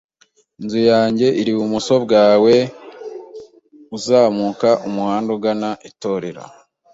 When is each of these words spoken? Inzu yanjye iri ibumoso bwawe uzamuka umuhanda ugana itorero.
Inzu 0.59 0.79
yanjye 0.91 1.27
iri 1.39 1.49
ibumoso 1.53 1.93
bwawe 2.05 2.55
uzamuka 3.97 4.69
umuhanda 4.87 5.29
ugana 5.37 5.69
itorero. 5.89 6.43